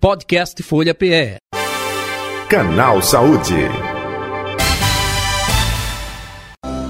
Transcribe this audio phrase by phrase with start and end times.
[0.00, 1.36] Podcast Folha PE.
[2.48, 3.52] Canal Saúde.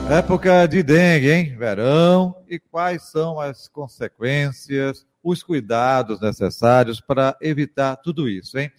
[0.09, 1.57] Época de dengue, hein?
[1.59, 2.37] Verão.
[2.49, 8.71] E quais são as consequências, os cuidados necessários para evitar tudo isso, hein?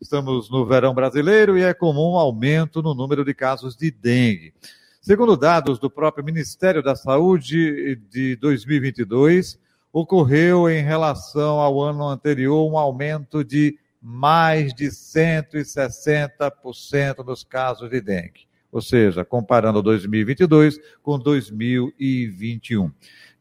[0.00, 4.54] Estamos no verão brasileiro e é comum aumento no número de casos de dengue.
[5.02, 9.58] Segundo dados do próprio Ministério da Saúde de 2022,
[9.92, 18.00] ocorreu em relação ao ano anterior um aumento de mais de 160% dos casos de
[18.00, 18.48] dengue.
[18.72, 22.92] Ou seja, comparando 2022 com 2021.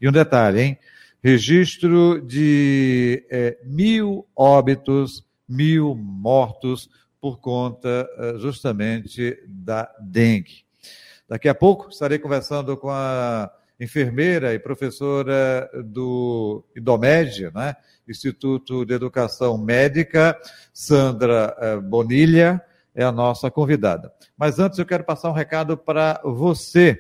[0.01, 0.79] E um detalhe, hein?
[1.23, 6.89] Registro de é, mil óbitos, mil mortos
[7.20, 10.63] por conta eh, justamente da dengue.
[11.27, 17.75] Daqui a pouco estarei conversando com a enfermeira e professora do IDOMED, né?
[18.07, 20.37] Instituto de Educação Médica,
[20.73, 22.61] Sandra eh, Bonilha,
[22.93, 24.11] é a nossa convidada.
[24.37, 26.99] Mas antes eu quero passar um recado para você,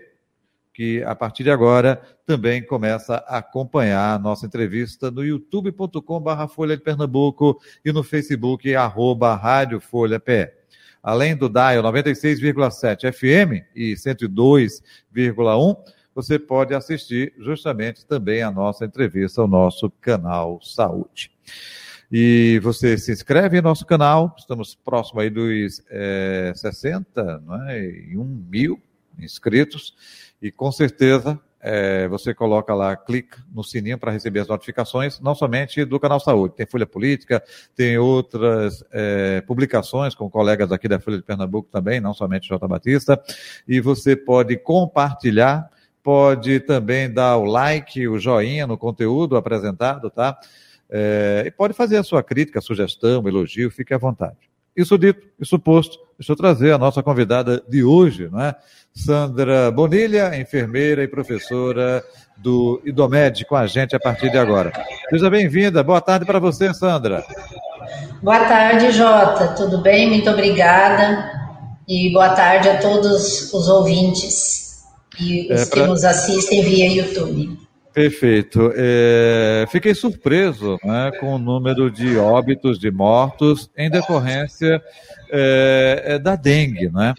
[0.73, 6.77] que a partir de agora também começa a acompanhar a nossa entrevista no youtube.com.br Folha
[6.77, 10.59] de Pernambuco e no Facebook, arroba Rádio Folha PE
[11.01, 15.77] além do dial 96,7 FM e 102,1,
[16.21, 21.31] você pode assistir justamente também a nossa entrevista ao nosso canal Saúde.
[22.11, 27.85] E você se inscreve em nosso canal, estamos próximo aí dos é, 60, não é?
[27.85, 28.81] E um mil
[29.17, 29.95] inscritos,
[30.41, 35.35] e com certeza é, você coloca lá, clica no sininho para receber as notificações, não
[35.35, 37.43] somente do Canal Saúde, tem Folha Política,
[37.75, 42.65] tem outras é, publicações com colegas aqui da Folha de Pernambuco também, não somente J.
[42.67, 43.21] Batista,
[43.67, 45.69] e você pode compartilhar,
[46.03, 50.37] pode também dar o like, o joinha no conteúdo apresentado, tá?
[50.89, 54.37] É, e pode fazer a sua crítica, sugestão, elogio, fique à vontade.
[54.75, 58.55] Isso dito, isso posto, deixa eu trazer a nossa convidada de hoje, não é?
[58.93, 62.03] Sandra Bonilha, enfermeira e professora
[62.37, 64.71] do IDOMED, com a gente a partir de agora.
[65.09, 65.83] Seja bem-vinda.
[65.83, 67.23] Boa tarde para você, Sandra.
[68.23, 69.49] Boa tarde, Jota.
[69.49, 70.09] Tudo bem?
[70.09, 71.29] Muito obrigada.
[71.87, 74.68] E boa tarde a todos os ouvintes
[75.19, 75.81] e os é pra...
[75.81, 77.57] que nos assistem via YouTube.
[77.93, 78.71] Perfeito.
[78.75, 84.81] É, fiquei surpreso né, com o número de óbitos, de mortos, em decorrência
[85.29, 86.89] é, é da dengue.
[86.89, 87.13] Né?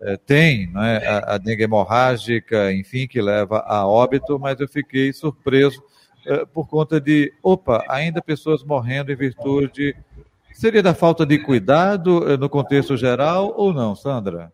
[0.00, 5.12] É, tem né, a, a, dengue hemorrágica, enfim, que leva a óbito, mas eu fiquei
[5.12, 5.82] surpreso
[6.26, 9.94] é, por conta de, opa, ainda pessoas morrendo em virtude.
[10.52, 14.52] Seria da falta de cuidado é, no contexto geral ou não, Sandra?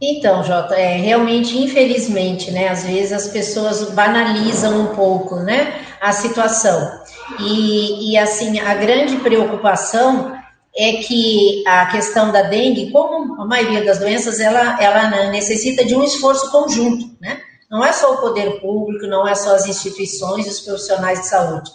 [0.00, 6.12] Então, Jota, é, realmente, infelizmente, né, às vezes as pessoas banalizam um pouco, né, a
[6.12, 7.00] situação.
[7.40, 10.36] E, e, assim, a grande preocupação
[10.76, 15.96] é que a questão da dengue, como a maioria das doenças, ela, ela necessita de
[15.96, 17.40] um esforço conjunto, né?
[17.70, 21.26] Não é só o poder público, não é só as instituições e os profissionais de
[21.26, 21.70] saúde.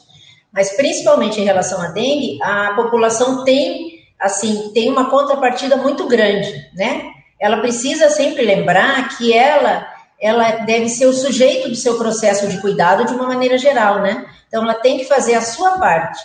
[0.53, 6.53] Mas, principalmente em relação à dengue, a população tem, assim, tem uma contrapartida muito grande,
[6.75, 7.11] né?
[7.41, 9.90] Ela precisa sempre lembrar que ela
[10.22, 14.24] ela deve ser o sujeito do seu processo de cuidado de uma maneira geral, né?
[14.47, 16.19] Então ela tem que fazer a sua parte.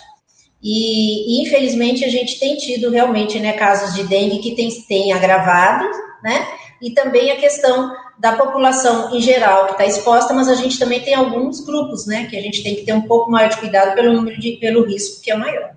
[0.61, 5.83] E, infelizmente a gente tem tido realmente né, casos de dengue que tem, tem agravado,
[6.23, 6.47] né?
[6.79, 10.99] E também a questão da população em geral que está exposta, mas a gente também
[10.99, 12.27] tem alguns grupos, né?
[12.29, 14.85] Que a gente tem que ter um pouco maior de cuidado pelo número de, pelo
[14.85, 15.71] risco que é maior.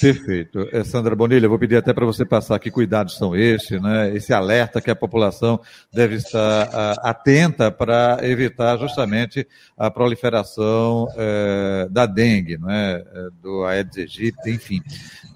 [0.00, 0.68] Perfeito.
[0.72, 4.14] É, Sandra Bonilha, vou pedir até para você passar que cuidados são esses, né?
[4.14, 5.60] esse alerta que a população
[5.92, 9.46] deve estar a, atenta para evitar justamente
[9.78, 13.02] a proliferação é, da dengue, né?
[13.40, 14.82] do Aedes aegypti, enfim.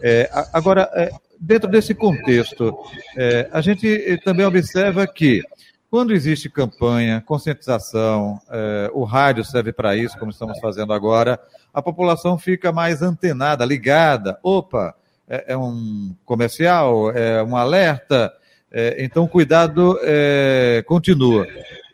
[0.02, 0.90] É, agora,
[1.40, 2.76] dentro desse contexto,
[3.16, 5.42] é, a gente também observa que
[5.94, 11.38] quando existe campanha, conscientização, é, o rádio serve para isso, como estamos fazendo agora,
[11.72, 14.36] a população fica mais antenada, ligada.
[14.42, 14.92] Opa,
[15.28, 18.32] é, é um comercial, é um alerta,
[18.72, 21.46] é, então cuidado é, continua.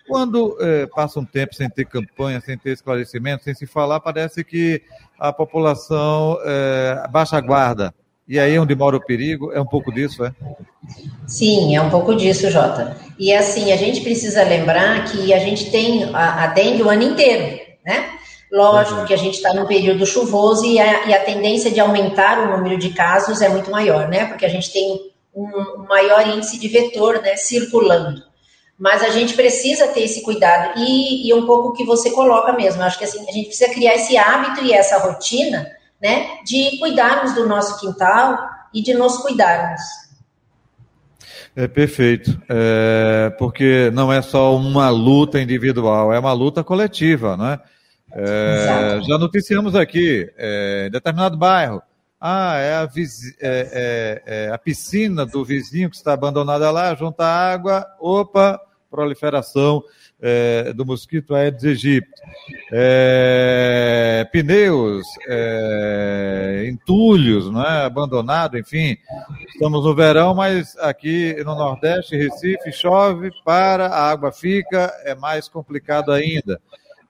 [0.08, 4.42] Quando é, passa um tempo sem ter campanha, sem ter esclarecimento, sem se falar, parece
[4.42, 4.80] que
[5.18, 7.94] a população é, baixa a guarda.
[8.30, 10.32] E aí, onde mora o perigo, é um pouco disso, é?
[11.26, 12.96] Sim, é um pouco disso, Jota.
[13.18, 17.02] E assim, a gente precisa lembrar que a gente tem a, a dengue o ano
[17.02, 18.08] inteiro, né?
[18.52, 22.38] Lógico que a gente está num período chuvoso e a, e a, tendência de aumentar
[22.38, 24.26] o número de casos é muito maior, né?
[24.26, 28.22] Porque a gente tem um, maior índice de vetor né, circulando.
[28.78, 32.52] Mas a gente precisa ter esse cuidado e, e um pouco o que você coloca
[32.52, 32.80] mesmo.
[32.80, 36.38] Acho que assim, a gente precisa criar esse hábito e essa rotina, né?
[36.44, 38.38] De cuidarmos do nosso quintal,
[38.72, 39.80] e de nos cuidarmos.
[41.54, 47.58] É perfeito, é, porque não é só uma luta individual, é uma luta coletiva, né?
[48.12, 51.82] É, já noticiamos aqui, é, em determinado bairro,
[52.20, 52.88] ah, é a,
[53.40, 58.60] é, é, é a, piscina do vizinho que está abandonada lá, junta água, opa,
[58.90, 59.82] proliferação
[60.22, 62.22] é, do mosquito Aedes aegypti.
[62.72, 67.84] É, pneus, é, entulhos, não é?
[67.84, 68.96] abandonado, enfim.
[69.48, 75.48] Estamos no verão, mas aqui no Nordeste, Recife, chove, para, a água fica, é mais
[75.48, 76.60] complicado ainda.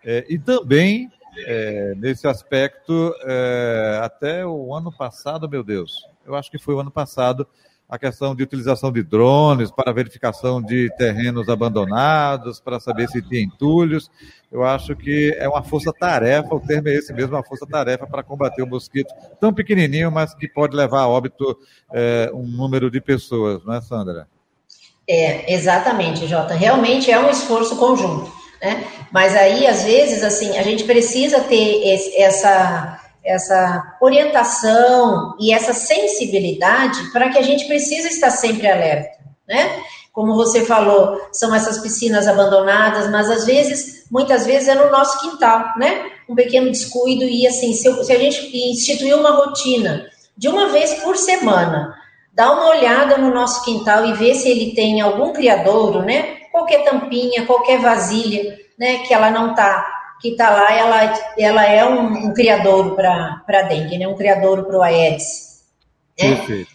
[0.05, 1.11] É, e também,
[1.47, 6.81] é, nesse aspecto, é, até o ano passado, meu Deus, eu acho que foi o
[6.81, 7.47] ano passado,
[7.91, 13.45] a questão de utilização de drones para verificação de terrenos abandonados, para saber se tem
[13.45, 14.09] entulhos.
[14.51, 18.63] Eu acho que é uma força-tarefa, o termo é esse mesmo, uma força-tarefa para combater
[18.63, 21.59] o mosquito tão pequenininho, mas que pode levar a óbito
[21.93, 24.29] é, um número de pessoas, não é, Sandra?
[25.09, 26.55] É, exatamente, Jota.
[26.55, 28.31] Realmente é um esforço conjunto,
[28.63, 28.87] né?
[29.11, 35.75] Mas aí, às vezes, assim, a gente precisa ter esse, essa essa orientação e essa
[35.75, 39.19] sensibilidade para que a gente precisa estar sempre alerta,
[39.49, 39.83] né?
[40.13, 45.21] Como você falou, são essas piscinas abandonadas, mas às vezes, muitas vezes é no nosso
[45.21, 46.11] quintal, né?
[46.29, 50.07] Um pequeno descuido e assim, se, se a gente instituir uma rotina
[50.37, 51.95] de uma vez por semana,
[52.33, 56.39] dá uma olhada no nosso quintal e ver se ele tem algum criadouro, né?
[56.51, 58.99] Qualquer tampinha, qualquer vasilha, né?
[58.99, 63.63] Que ela não está que está lá, ela, ela é um, um criador para a
[63.63, 64.07] dengue, né?
[64.07, 65.65] um criador para o Aedes.
[66.19, 66.37] Né?
[66.37, 66.71] Perfeito.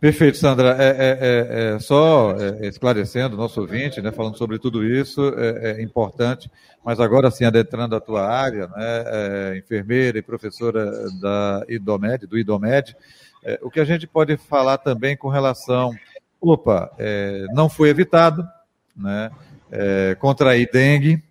[0.00, 0.76] Perfeito, Sandra.
[0.78, 5.34] É, é, é, é só é, esclarecendo o nosso ouvinte, né, falando sobre tudo isso,
[5.36, 6.48] é, é importante,
[6.84, 12.96] mas agora sim, adentrando a tua área, né, enfermeira e professora da IDOMED, do IDOMED,
[13.62, 15.92] o que a gente pode falar também com relação,
[16.40, 16.90] opa,
[17.52, 18.46] não foi evitado,
[18.96, 19.30] né,
[20.18, 21.22] contrair dengue,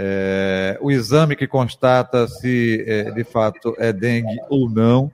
[0.00, 5.10] é, o exame que constata se é, de fato é dengue ou não,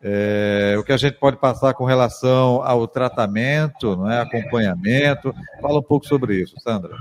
[0.00, 5.34] é, o que a gente pode passar com relação ao tratamento, não é, acompanhamento.
[5.60, 6.94] Fala um pouco sobre isso, Sandra.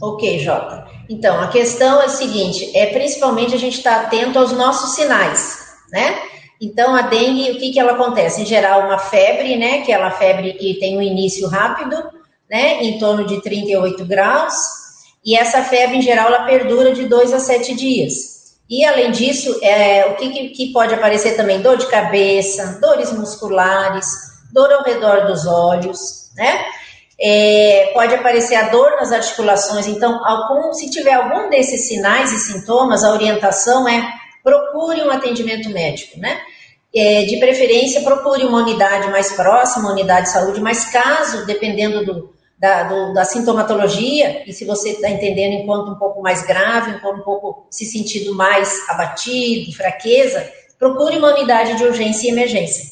[0.00, 0.86] Ok, Jota.
[1.08, 4.94] Então, a questão é a seguinte: é principalmente a gente estar tá atento aos nossos
[4.94, 5.58] sinais,
[5.90, 6.22] né?
[6.60, 8.42] Então, a dengue, o que, que ela acontece?
[8.42, 9.82] Em geral, uma febre, né?
[9.82, 11.96] Que é uma febre que tem um início rápido,
[12.48, 12.80] né?
[12.84, 14.54] Em torno de 38 graus,
[15.24, 18.32] e essa febre, em geral, ela perdura de dois a sete dias.
[18.68, 21.60] E, além disso, é, o que, que pode aparecer também?
[21.60, 24.06] Dor de cabeça, dores musculares,
[24.52, 26.64] dor ao redor dos olhos, né?
[27.20, 29.86] É, pode aparecer a dor nas articulações.
[29.86, 35.68] Então, algum, se tiver algum desses sinais e sintomas, a orientação é procure um atendimento
[35.68, 36.40] médico, né?
[36.94, 42.04] É, de preferência, procure uma unidade mais próxima, uma unidade de saúde, mas caso, dependendo
[42.04, 46.92] do, da, do, da sintomatologia, e se você está entendendo enquanto um pouco mais grave,
[46.92, 50.48] enquanto um pouco se sentindo mais abatido, fraqueza,
[50.78, 52.84] procure uma unidade de urgência e emergência.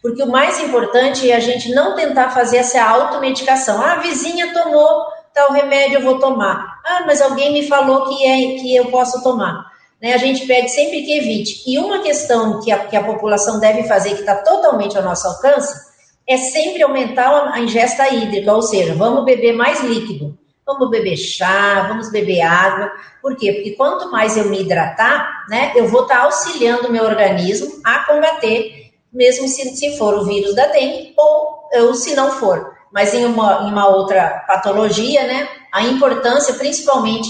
[0.00, 3.82] Porque o mais importante é a gente não tentar fazer essa automedicação.
[3.82, 6.80] Ah, a vizinha tomou tal remédio, eu vou tomar.
[6.84, 9.66] Ah, mas alguém me falou que, é, que eu posso tomar.
[10.00, 11.64] Né, a gente pede sempre que evite.
[11.66, 15.26] E uma questão que a, que a população deve fazer, que está totalmente ao nosso
[15.26, 15.85] alcance,
[16.28, 21.86] é sempre aumentar a ingesta hídrica, ou seja, vamos beber mais líquido, vamos beber chá,
[21.88, 22.90] vamos beber água.
[23.22, 23.52] Por quê?
[23.52, 28.00] Porque quanto mais eu me hidratar, né, eu vou estar auxiliando o meu organismo a
[28.00, 32.74] combater, mesmo se, se for o vírus da dengue ou, ou se não for.
[32.92, 37.28] Mas em uma, em uma outra patologia, né, a importância, principalmente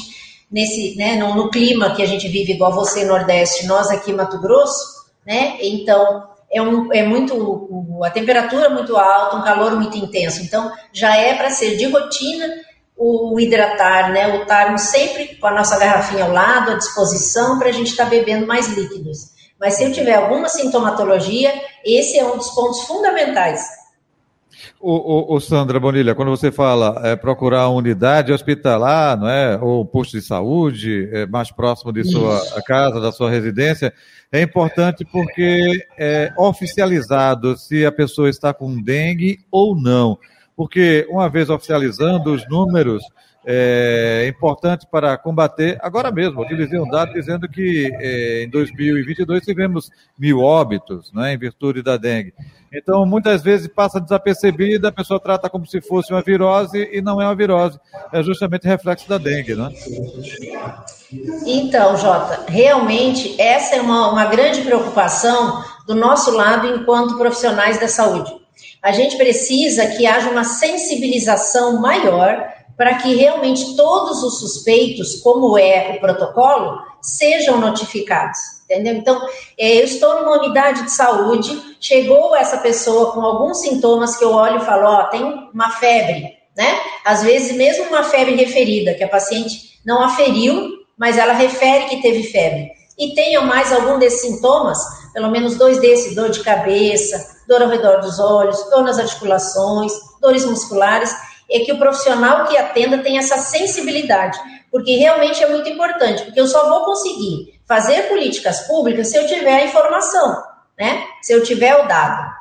[0.51, 4.41] nesse, né, no, no clima que a gente vive, igual você, Nordeste, nós aqui Mato
[4.41, 9.97] Grosso, né, então é, um, é muito a temperatura é muito alta, um calor muito
[9.97, 10.43] intenso.
[10.43, 12.47] Então já é para ser de rotina
[12.97, 14.35] o hidratar, né?
[14.37, 18.05] O estarmos sempre com a nossa garrafinha ao lado, à disposição, para a gente estar
[18.05, 19.37] tá bebendo mais líquidos.
[19.61, 21.53] Mas se eu tiver alguma sintomatologia,
[21.85, 23.63] esse é um dos pontos fundamentais.
[24.81, 24.93] O,
[25.33, 29.85] o, o Sandra Bonilha, quando você fala é, procurar uma unidade hospitalar, não é, ou
[29.85, 32.65] posto de saúde é, mais próximo de sua Isso.
[32.65, 33.93] casa, da sua residência,
[34.31, 40.19] é importante porque é oficializado se a pessoa está com dengue ou não.
[40.57, 43.03] Porque uma vez oficializando os números,
[43.49, 45.79] é importante para combater.
[45.81, 49.89] Agora mesmo, utilizei um dado dizendo que é, em 2022 tivemos
[50.19, 52.35] mil óbitos né, em virtude da dengue.
[52.73, 57.23] Então, muitas vezes passa desapercebida, a pessoa trata como se fosse uma virose e não
[57.23, 57.79] é uma virose.
[58.13, 59.71] É justamente reflexo da dengue, né?
[61.47, 67.87] Então, Jota, realmente essa é uma, uma grande preocupação do nosso lado enquanto profissionais da
[67.87, 68.35] saúde.
[68.83, 75.59] A gente precisa que haja uma sensibilização maior para que realmente todos os suspeitos, como
[75.59, 78.39] é o protocolo, sejam notificados.
[78.65, 78.95] Entendeu?
[78.95, 84.25] Então, é, eu estou numa unidade de saúde, chegou essa pessoa com alguns sintomas que
[84.25, 85.23] eu olho e falo, ó, tem
[85.55, 86.81] uma febre, né?
[87.05, 92.03] Às vezes, mesmo uma febre referida, que a paciente não aferiu, mas ela refere que
[92.03, 92.73] teve febre.
[92.99, 94.79] E tenha mais algum desses sintomas,
[95.13, 99.93] pelo menos dois desses, dor de cabeça, dor ao redor dos olhos, dor nas articulações,
[100.21, 101.15] dores musculares,
[101.51, 104.39] é que o profissional que atenda tenha essa sensibilidade,
[104.71, 109.27] porque realmente é muito importante, porque eu só vou conseguir fazer políticas públicas se eu
[109.27, 110.43] tiver a informação,
[110.79, 111.05] né?
[111.23, 112.35] Se eu tiver o dado.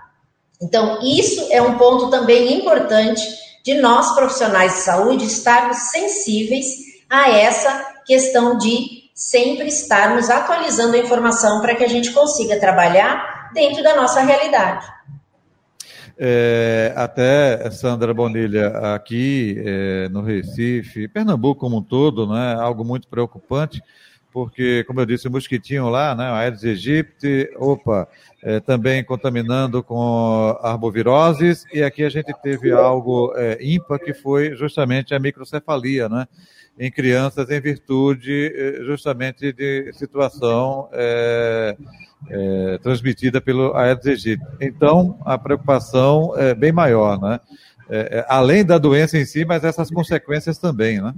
[0.62, 3.22] Então, isso é um ponto também importante
[3.64, 6.66] de nós profissionais de saúde estarmos sensíveis
[7.10, 13.52] a essa questão de sempre estarmos atualizando a informação para que a gente consiga trabalhar
[13.54, 14.86] dentro da nossa realidade.
[16.18, 23.08] É, até, Sandra Bonilha, aqui é, no Recife, Pernambuco como um todo, né, algo muito
[23.08, 23.82] preocupante,
[24.36, 28.06] porque, como eu disse, o mosquitinho lá, né, Aedes aegypti, opa,
[28.44, 34.54] é, também contaminando com arboviroses, e aqui a gente teve algo é, ímpar, que foi
[34.54, 36.28] justamente a microcefalia, né,
[36.78, 41.78] em crianças em virtude é, justamente de situação é,
[42.30, 44.46] é, transmitida pelo Aedes aegypti.
[44.60, 47.40] Então, a preocupação é bem maior, né?
[47.90, 51.14] É, é, além da doença em si, mas essas consequências também, né?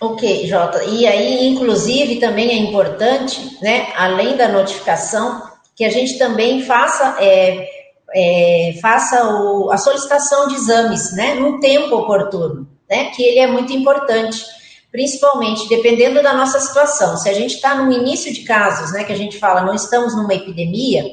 [0.00, 0.84] Ok, Jota.
[0.84, 5.42] E aí, inclusive, também é importante, né, além da notificação,
[5.74, 7.68] que a gente também faça, é,
[8.14, 13.46] é, faça o, a solicitação de exames, né, no tempo oportuno, né, que ele é
[13.46, 14.44] muito importante
[14.90, 17.16] principalmente dependendo da nossa situação.
[17.16, 20.16] Se a gente está no início de casos, né, que a gente fala, não estamos
[20.16, 21.04] numa epidemia,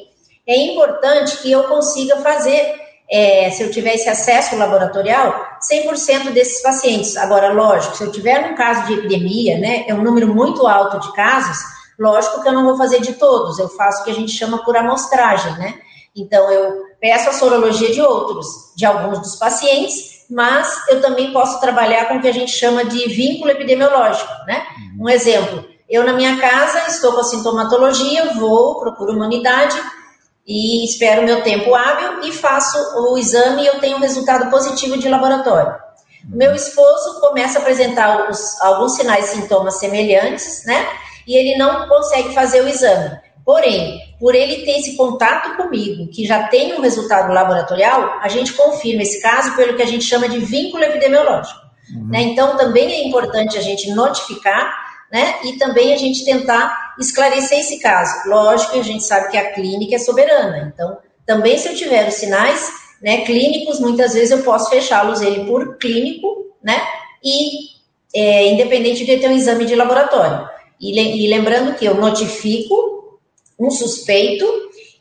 [0.47, 2.73] é importante que eu consiga fazer,
[3.09, 7.15] é, se eu tiver esse acesso laboratorial, 100% desses pacientes.
[7.17, 10.99] Agora, lógico, se eu tiver um caso de epidemia, né, é um número muito alto
[10.99, 11.57] de casos,
[11.99, 14.63] lógico que eu não vou fazer de todos, eu faço o que a gente chama
[14.63, 15.75] por amostragem, né?
[16.15, 21.59] Então, eu peço a sorologia de outros, de alguns dos pacientes, mas eu também posso
[21.59, 24.65] trabalhar com o que a gente chama de vínculo epidemiológico, né?
[24.77, 25.05] Uhum.
[25.05, 29.77] Um exemplo, eu na minha casa estou com a sintomatologia, vou, procuro uma unidade
[30.47, 34.97] e espero meu tempo hábil e faço o exame e eu tenho um resultado positivo
[34.97, 35.71] de laboratório.
[35.71, 36.37] Uhum.
[36.37, 40.87] Meu esposo começa a apresentar os, alguns sinais e sintomas semelhantes, né?
[41.25, 43.17] E ele não consegue fazer o exame.
[43.43, 48.53] Porém, por ele ter esse contato comigo, que já tem um resultado laboratorial, a gente
[48.53, 51.59] confirma esse caso pelo que a gente chama de vínculo epidemiológico.
[51.95, 52.07] Uhum.
[52.07, 52.21] Né?
[52.21, 55.35] Então, também é importante a gente notificar né?
[55.43, 58.29] e também a gente tentar esclarecer esse caso.
[58.29, 62.07] Lógico que a gente sabe que a clínica é soberana, então, também se eu tiver
[62.07, 62.69] os sinais
[63.01, 66.81] né, clínicos, muitas vezes eu posso fechá-los ele por clínico, né?
[67.23, 67.75] E
[68.15, 70.47] é, independente de ter um exame de laboratório.
[70.79, 73.19] E, e lembrando que eu notifico
[73.59, 74.45] um suspeito,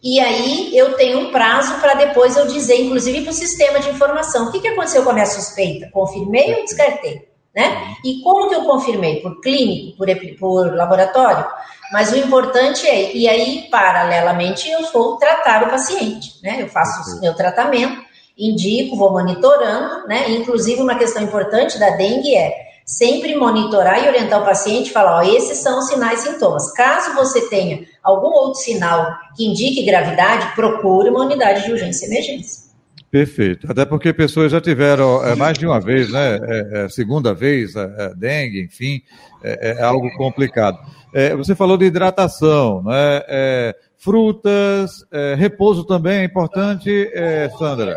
[0.02, 3.90] e aí eu tenho um prazo para depois eu dizer, inclusive para o sistema de
[3.90, 5.88] informação, o que, que aconteceu com a minha suspeita?
[5.92, 7.28] Confirmei ou descartei?
[7.54, 7.94] Né?
[8.04, 9.20] E como que eu confirmei?
[9.20, 10.08] Por clínico, por,
[10.38, 11.46] por laboratório?
[11.92, 16.56] Mas o importante é, e aí, paralelamente, eu vou tratar o paciente, né?
[16.60, 18.02] Eu faço o meu tratamento,
[18.36, 20.30] indico, vou monitorando, né?
[20.30, 25.22] Inclusive, uma questão importante da dengue é sempre monitorar e orientar o paciente, falar, ó,
[25.22, 26.72] esses são os sinais e sintomas.
[26.72, 32.08] Caso você tenha algum outro sinal que indique gravidade, procure uma unidade de urgência e
[32.08, 32.64] emergência.
[33.14, 33.70] Perfeito.
[33.70, 36.36] Até porque pessoas já tiveram é, mais de uma vez, né?
[36.42, 39.00] É, é, segunda vez, é, é, dengue, enfim,
[39.40, 40.76] é, é algo complicado.
[41.36, 43.72] você falou de hidratação, né?
[43.98, 45.06] frutas,
[45.38, 47.08] repouso também é importante,
[47.56, 47.96] Sandra.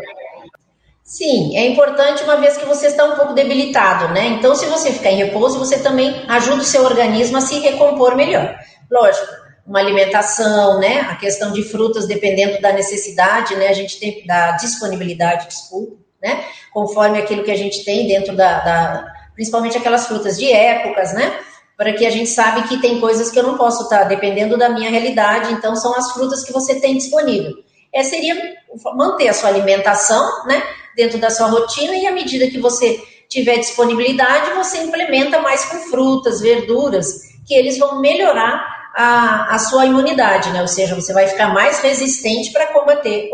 [1.02, 4.24] Sim, é importante uma vez que você está um pouco debilitado, né?
[4.28, 8.14] Então, se você ficar em repouso, você também ajuda o seu organismo a se recompor
[8.14, 8.54] melhor.
[8.88, 9.26] Lógico,
[9.68, 11.00] uma alimentação, né?
[11.02, 13.68] A questão de frutas, dependendo da necessidade, né?
[13.68, 16.42] A gente tem da disponibilidade, desculpa, né?
[16.72, 21.38] Conforme aquilo que a gente tem dentro da, da principalmente aquelas frutas de épocas, né?
[21.76, 24.70] Para que a gente sabe que tem coisas que eu não posso estar dependendo da
[24.70, 27.52] minha realidade, então são as frutas que você tem disponível.
[27.94, 28.56] É, seria
[28.96, 30.62] manter a sua alimentação, né?
[30.98, 35.78] dentro da sua rotina e à medida que você tiver disponibilidade, você implementa mais com
[35.88, 37.06] frutas, verduras,
[37.46, 40.60] que eles vão melhorar a, a sua imunidade, né?
[40.60, 43.30] Ou seja, você vai ficar mais resistente para combater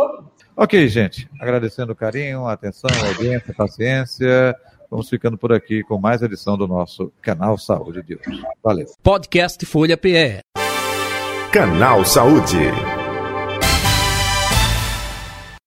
[0.56, 1.28] Ok, gente.
[1.40, 4.54] Agradecendo o carinho, a atenção, a audiência, a paciência.
[4.90, 8.42] Vamos ficando por aqui com mais edição do nosso Canal Saúde de hoje.
[8.62, 8.86] Valeu.
[9.02, 10.40] Podcast Folha PE.
[11.50, 12.93] Canal Saúde.